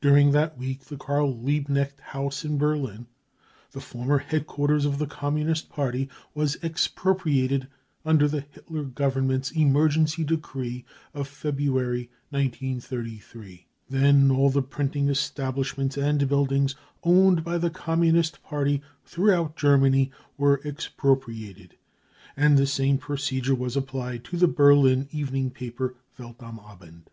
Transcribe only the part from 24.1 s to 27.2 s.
to the Berlin evening paper Welt am Abend